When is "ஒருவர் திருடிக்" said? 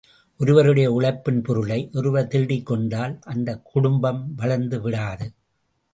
1.93-2.65